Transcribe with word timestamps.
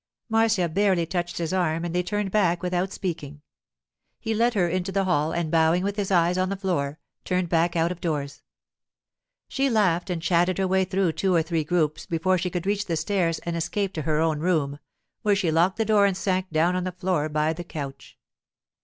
Marcia 0.29 0.67
barely 0.67 1.05
touched 1.05 1.37
his 1.37 1.53
arm, 1.53 1.85
and 1.85 1.93
they 1.93 2.01
turned 2.01 2.31
back 2.31 2.63
without 2.63 2.91
speaking. 2.91 3.43
He 4.19 4.33
led 4.33 4.55
her 4.55 4.67
into 4.67 4.91
the 4.91 5.03
hall, 5.03 5.31
and 5.31 5.51
bowing 5.51 5.83
with 5.83 5.95
his 5.95 6.09
eyes 6.09 6.39
on 6.39 6.49
the 6.49 6.55
floor, 6.55 6.97
turned 7.23 7.49
back 7.49 7.75
out 7.75 7.91
of 7.91 8.01
doors. 8.01 8.41
She 9.47 9.69
laughed 9.69 10.09
and 10.09 10.19
chatted 10.19 10.57
her 10.57 10.67
way 10.67 10.85
through 10.85 11.11
two 11.11 11.35
or 11.35 11.43
three 11.43 11.63
groups 11.63 12.07
before 12.07 12.39
she 12.39 12.49
could 12.49 12.65
reach 12.65 12.85
the 12.87 12.97
stairs 12.97 13.37
and 13.45 13.55
escape 13.55 13.93
to 13.93 14.01
her 14.01 14.19
own 14.19 14.39
room, 14.39 14.79
where 15.21 15.35
she 15.35 15.51
locked 15.51 15.77
the 15.77 15.85
door 15.85 16.07
and 16.07 16.17
sank 16.17 16.49
down 16.49 16.75
on 16.75 16.83
the 16.83 16.91
floor 16.91 17.29
by 17.29 17.53
the 17.53 17.63
couch. 17.63 18.17